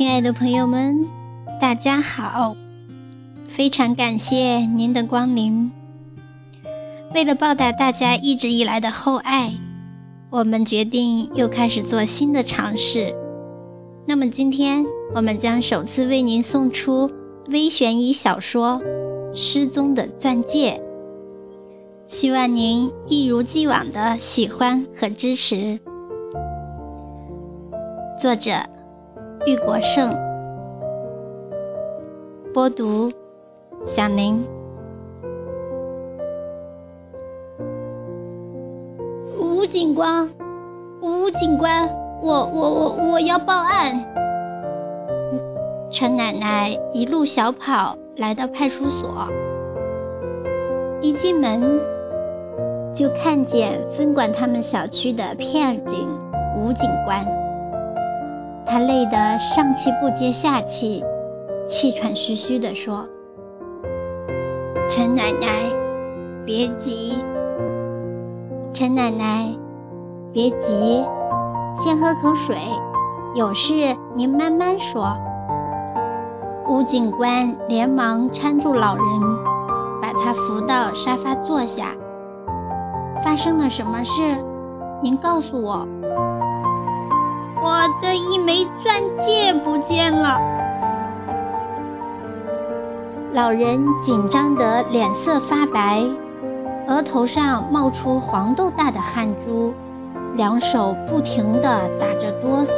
[0.00, 1.06] 亲爱的朋友们，
[1.60, 2.56] 大家好！
[3.48, 5.70] 非常感谢您的光临。
[7.14, 9.52] 为了报答大家一直以来的厚爱，
[10.30, 13.14] 我们决定又开始做新的尝试。
[14.06, 17.10] 那么今天，我们将首次为您送出
[17.48, 18.80] 微悬疑小说
[19.36, 20.80] 《失踪的钻戒》，
[22.08, 25.78] 希望您一如既往的喜欢和支持。
[28.18, 28.50] 作者。
[29.46, 30.14] 玉国胜，
[32.52, 33.10] 播读，
[33.82, 34.46] 响铃。
[39.38, 40.28] 吴警官，
[41.00, 41.88] 吴警官，
[42.22, 43.98] 我我我我要报案。
[45.90, 49.26] 陈奶奶一路小跑来到派出所，
[51.00, 51.80] 一进门
[52.94, 56.06] 就看见分管他们小区的片警
[56.58, 57.24] 吴警官。
[58.70, 61.04] 他累得上气不接下气，
[61.66, 63.04] 气喘吁吁地说
[64.88, 65.48] ：“陈奶奶，
[66.46, 67.20] 别急。
[68.72, 69.48] 陈奶奶，
[70.32, 71.04] 别急，
[71.74, 72.56] 先喝口水。
[73.34, 73.72] 有事
[74.14, 75.16] 您慢慢说。”
[76.70, 79.04] 吴警官连忙搀住老人，
[80.00, 81.86] 把他扶到沙发坐下。
[83.24, 84.22] 发生了什么事？
[85.02, 85.84] 您告诉我。
[87.62, 90.40] 我的一枚钻戒不见了，
[93.34, 96.02] 老人紧张得脸色发白，
[96.88, 99.74] 额头上冒出黄豆大的汗珠，
[100.36, 102.74] 两手不停地打着哆嗦。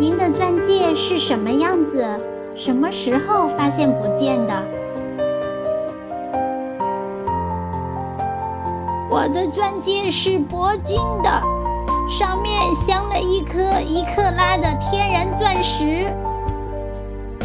[0.00, 2.06] 您的钻戒是什么样子？
[2.54, 4.54] 什么时候发现不见的？
[9.10, 11.61] 我的钻戒是铂金的。
[12.12, 16.12] 上面镶了一颗一克拉的天然钻石，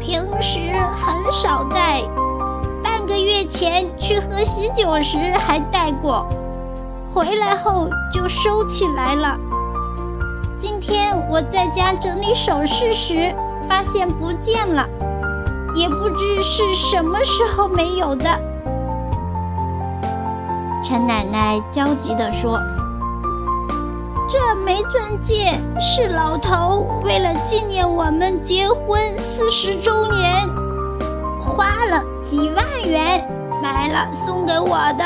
[0.00, 0.58] 平时
[0.90, 2.02] 很少戴，
[2.82, 6.26] 半个月前去喝喜酒时还戴过，
[7.14, 9.38] 回来后就收起来了。
[10.56, 13.32] 今天我在家整理首饰时
[13.68, 14.84] 发现不见了，
[15.76, 18.24] 也不知是什么时候没有的。
[20.84, 22.58] 陈奶奶焦急地说。
[24.30, 30.46] 这枚钻戒是老头为了纪念我们结婚四十周年，
[31.40, 33.26] 花了几万元
[33.62, 35.04] 买了送给我的。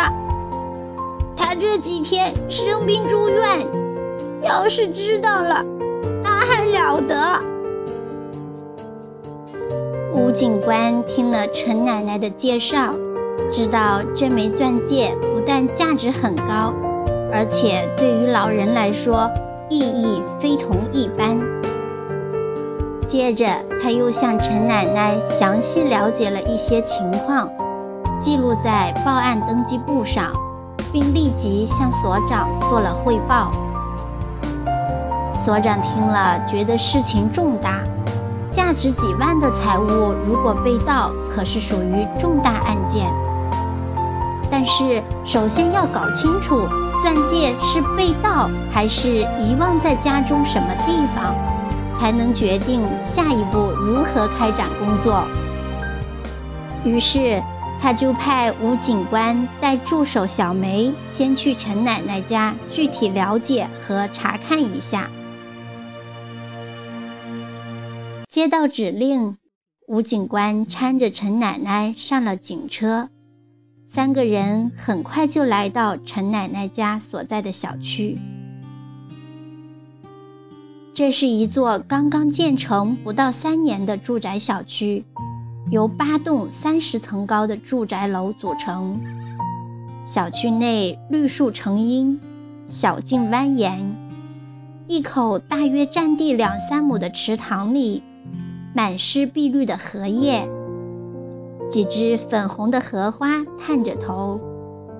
[1.37, 3.65] 他这几天生病住院，
[4.43, 5.65] 要是知道了，
[6.21, 7.41] 那还了得！
[10.13, 12.93] 吴警官听了陈奶奶的介绍，
[13.53, 16.75] 知道这枚钻戒不但价值很高。
[17.33, 19.31] 而且对于老人来说，
[19.71, 21.41] 意义非同一般。
[23.07, 23.47] 接着，
[23.83, 27.49] 他又向陈奶奶详细了解了一些情况，
[28.19, 30.31] 记录在报案登记簿上，
[30.93, 33.51] 并立即向所长做了汇报。
[35.45, 37.83] 所长听了，觉得事情重大，
[38.51, 43.07] 价值几万的财物如果被盗，可是属于重大案件。
[44.51, 46.61] 但是，首先要搞清楚。
[47.03, 51.35] 钻戒是被盗还是遗忘在家中什么地方，
[51.99, 55.25] 才能决定下一步如何开展工作。
[56.85, 57.43] 于是，
[57.81, 65.11] 他就派吴警官带助手小梅先去陈奶奶家具体了解和查看一下。
[68.29, 69.37] 接到指令，
[69.89, 73.09] 吴警官搀着陈奶奶上了警车。
[73.95, 78.19] 三个人很快就来到陈奶奶家所在的小区。
[80.95, 85.05] 这是一座刚刚建成不到三年的住宅小区，
[85.71, 88.99] 由八栋三十层高的住宅楼组成。
[90.07, 92.19] 小区内绿树成荫，
[92.67, 93.79] 小径蜿蜒。
[94.87, 98.03] 一口大约占地两三亩的池塘里，
[98.75, 100.49] 满是碧绿的荷叶。
[101.73, 104.39] 几只粉红的荷花探着头，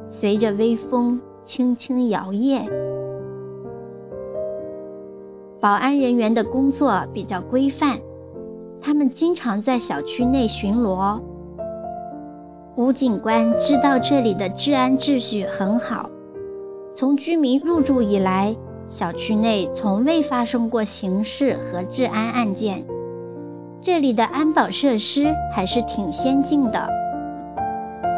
[0.09, 2.67] 随着微风轻轻摇曳。
[5.61, 7.99] 保安人员的工作比较规范，
[8.81, 11.21] 他们经常在小区内巡逻。
[12.77, 16.09] 吴警官知道这里的治安秩序很好，
[16.95, 22.83] 从居民入住以来，小区内从未发生过刑事和治安案件。
[23.85, 26.89] 这里的安保设施还是挺先进的，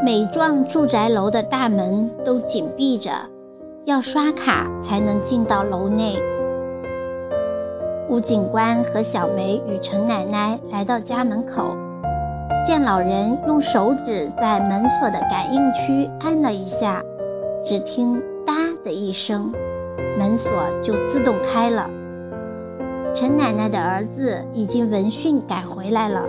[0.05, 3.11] 每幢住宅楼的大门都紧闭着，
[3.87, 6.16] 要刷卡才能进到楼内。
[8.11, 11.75] 吴警官和小梅与陈奶奶来到家门口，
[12.62, 17.02] 见老人用手指在门锁的感应区按了一下，
[17.64, 18.52] 只听“哒”
[18.84, 19.50] 的一声，
[20.19, 20.52] 门锁
[20.82, 21.88] 就自动开了。
[23.14, 26.20] 陈奶奶的儿子已经闻讯赶回来了。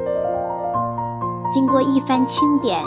[1.50, 2.80] 经过一番清点，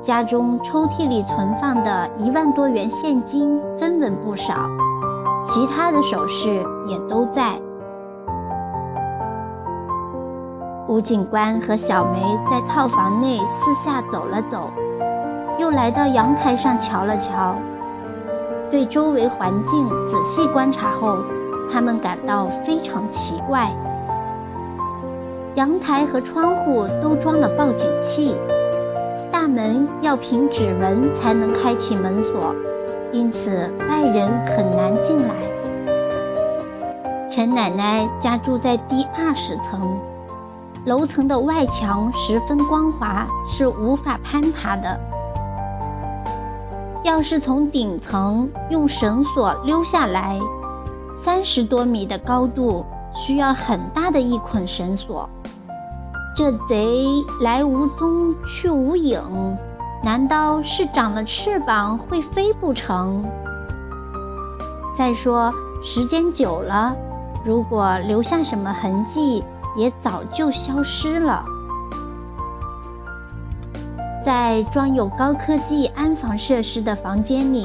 [0.00, 4.68] 家中抽屉里存放的一万多元现金分文不少，
[5.44, 7.52] 其他的首饰也都在。
[10.88, 14.68] 吴警官和小梅在套房内四下走了走，
[15.60, 17.54] 又来到阳台上瞧了瞧，
[18.68, 21.18] 对周围环境仔细观察后，
[21.70, 23.70] 他们感到非常奇怪。
[25.54, 28.34] 阳台和窗户都装了报警器，
[29.30, 32.54] 大门要凭指纹才能开启门锁，
[33.12, 35.34] 因此外人很难进来。
[37.30, 39.98] 陈奶奶家住在第二十层。
[40.84, 44.98] 楼层的外墙十分光滑，是无法攀爬的。
[47.04, 50.40] 要是从顶层用绳索溜下来，
[51.24, 52.84] 三十多米的高度
[53.14, 55.30] 需要很大的一捆绳索。
[56.34, 57.06] 这贼
[57.40, 59.22] 来无踪，去无影，
[60.02, 63.22] 难道是长了翅膀会飞不成？
[64.96, 66.96] 再说时间久了，
[67.44, 69.44] 如果留下什么痕迹，
[69.76, 71.44] 也早就消失了。
[74.24, 77.64] 在装有高科技安防设施的房间里，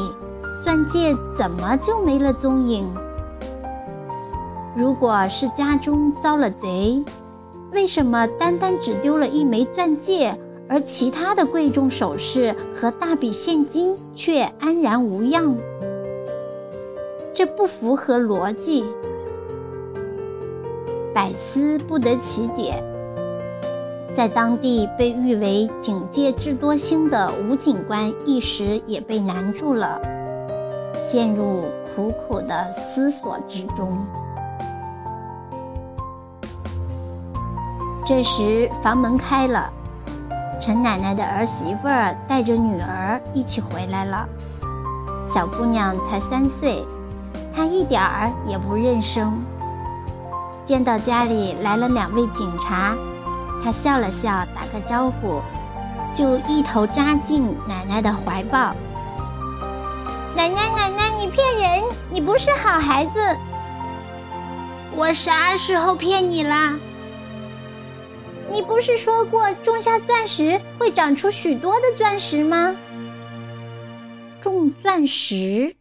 [0.64, 2.88] 钻戒怎么就没了踪影？
[4.78, 7.04] 如果是家中遭了贼，
[7.72, 10.38] 为什么单单只丢了一枚钻戒，
[10.70, 15.58] 而其他的贵重首饰和大笔现金却安然无恙？
[17.34, 18.86] 这不符合逻辑。
[21.12, 22.84] 百思不得其解，
[24.14, 30.00] 在当地被誉为警界智多星的吴警官一时也被难住了，
[31.02, 31.64] 陷入
[31.96, 33.98] 苦苦的思索之中。
[38.08, 39.70] 这时房门开了，
[40.62, 44.26] 陈奶奶的儿媳妇儿带着女儿一起回来了。
[45.30, 46.86] 小姑娘才三岁，
[47.54, 49.44] 她一点儿也不认生。
[50.64, 52.96] 见到家里来了两位警察，
[53.62, 55.42] 她笑了笑，打个招呼，
[56.14, 58.74] 就一头扎进奶奶的怀抱。
[60.34, 61.84] 奶奶，奶奶，你骗人！
[62.10, 63.20] 你不是好孩子。
[64.96, 66.74] 我啥时候骗你啦？
[68.50, 72.76] 你不是说过种下钻石会长出许多的钻石吗？
[74.42, 75.76] 种钻石。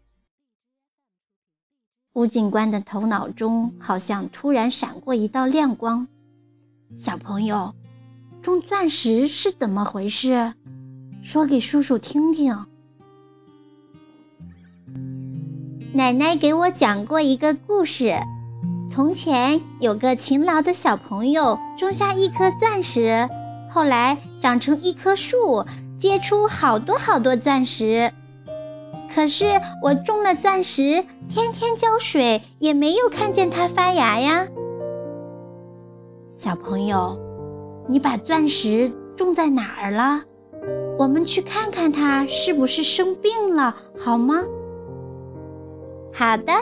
[2.12, 6.08] 吴警官的头脑中好像突然闪过一道亮光。
[6.96, 7.74] 小朋友，
[8.42, 10.54] 种钻石是怎么回事？
[11.22, 12.66] 说给叔叔听听。
[15.92, 18.17] 奶奶给我讲过一个故事：
[18.96, 23.29] 从前有个勤劳的小朋友，种下一颗钻石，
[23.69, 25.67] 后来长成一棵树，
[25.98, 28.10] 结出好多好多钻石。
[29.15, 34.46] 可是我种了钻石，天天浇水，也没有看见它发芽呀。
[36.34, 37.19] 小朋友，
[37.86, 40.22] 你把钻石种在哪儿了？
[40.98, 44.36] 我们去看看它是不是生病了，好吗？
[46.15, 46.55] 好的。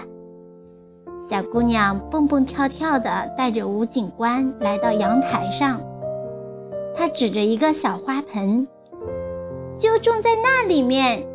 [1.27, 5.81] 小姑娘蹦蹦跳跳的带着吴警官来到阳台上，
[6.95, 8.69] 她指着一个小花盆，
[9.79, 11.27] 就种在那里面。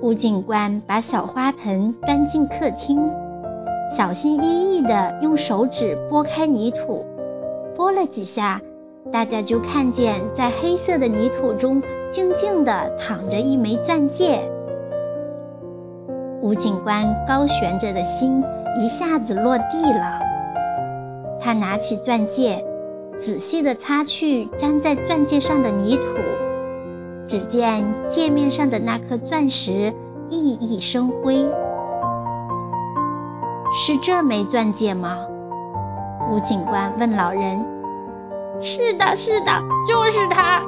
[0.00, 3.06] 吴警官把小花盆端进客厅，
[3.94, 7.04] 小心翼翼地用手指拨开泥土，
[7.76, 8.58] 拨了几下，
[9.12, 14.40] 大家就看见在黑色的泥土中静静地躺着一枚钻戒。
[16.42, 18.42] 吴警官高悬着的心
[18.76, 20.18] 一下子落地了。
[21.40, 22.64] 他拿起钻戒，
[23.20, 26.02] 仔细地擦去粘在钻戒上的泥土。
[27.28, 29.94] 只见戒面上的那颗钻石
[30.30, 31.48] 熠熠生辉，
[33.72, 35.16] 是这枚钻戒吗？
[36.28, 37.64] 吴警官问老人。
[38.60, 39.52] 是的，是的，
[39.86, 40.60] 就是它。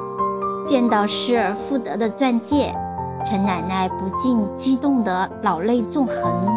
[0.65, 2.73] 见到失而复得的钻戒，
[3.25, 6.47] 陈奶奶不禁激动得老泪纵横。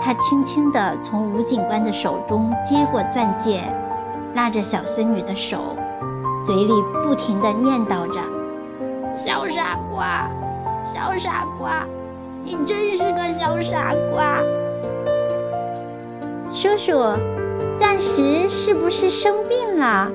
[0.00, 3.62] 她轻轻地从吴警官的手中接过钻戒，
[4.34, 5.74] 拉着小孙女的手，
[6.46, 6.72] 嘴里
[7.02, 8.20] 不停地念叨着。
[9.12, 10.30] 小傻瓜，
[10.84, 11.84] 小傻瓜，
[12.44, 14.38] 你真是个小傻瓜。
[16.52, 16.92] 叔叔，
[17.76, 20.08] 钻石是不是生病了？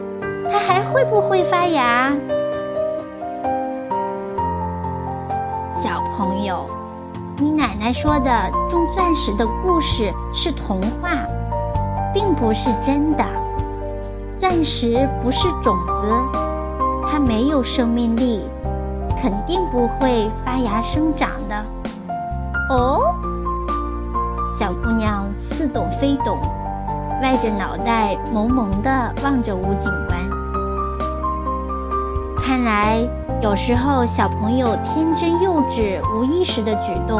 [0.49, 2.13] 它还会不会发芽？
[5.83, 6.65] 小朋友，
[7.35, 11.09] 你奶奶说的种钻石的故事是童话，
[12.13, 13.25] 并不是真的。
[14.39, 16.39] 钻石不是种子，
[17.05, 18.45] 它没有生命力，
[19.21, 21.65] 肯定不会发芽生长的。
[22.69, 23.13] 哦，
[24.57, 26.37] 小姑娘似懂非懂，
[27.21, 30.17] 歪着脑袋萌萌地望着吴警官。
[32.37, 33.05] 看来
[33.43, 37.19] 有时候小朋友天真幼稚、无意识的举动，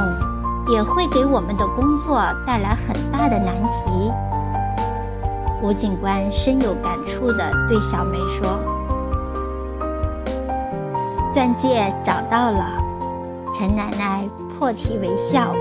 [0.74, 4.10] 也会给我们的工作带来很大的难题。
[5.62, 8.58] 吴警官深有感触地对小梅说
[11.34, 12.72] ：“钻戒找到了。”
[13.53, 14.25] 陈奶奶
[14.58, 15.53] 破涕为笑。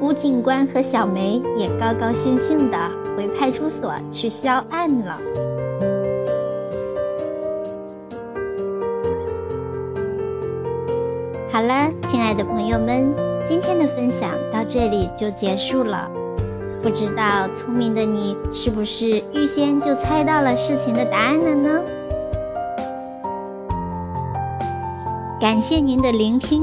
[0.00, 2.76] 吴警官和小梅也高高兴兴地
[3.16, 5.16] 回派出所去销案了。
[11.58, 13.12] 好了，亲爱的朋友们，
[13.44, 16.08] 今天的分享到这里就结束了。
[16.80, 21.82] 不知道聪明的你是不是预先就猜到了事情的答案了呢？
[25.40, 26.62] 感谢您的聆听。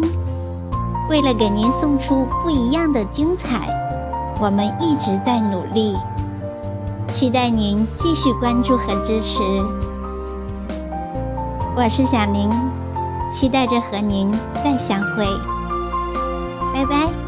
[1.09, 3.67] 为了给您送出不一样的精彩，
[4.39, 5.97] 我们一直在努力，
[7.09, 9.41] 期待您继续关注和支持。
[11.75, 12.49] 我是小林，
[13.36, 14.32] 期待着和您
[14.63, 15.25] 再相会。
[16.74, 17.25] 拜拜。